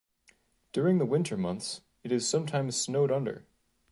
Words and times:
During 0.73 0.97
the 0.97 1.05
winter 1.05 1.37
months 1.37 1.81
it 2.03 2.11
is 2.11 2.27
sometimes 2.27 2.75
snowed 2.75 3.11
under. 3.11 3.45